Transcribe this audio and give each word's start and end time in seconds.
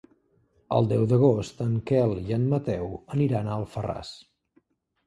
El 0.77 0.87
deu 0.93 1.03
d'agost 1.11 1.61
en 1.67 1.77
Quel 1.91 2.17
i 2.31 2.39
en 2.39 2.49
Mateu 2.55 2.91
aniran 3.19 3.51
a 3.53 3.61
Alfarràs. 3.61 4.15